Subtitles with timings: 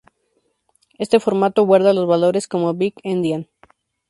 [0.97, 3.47] Este formato guarda los valores como big-endian.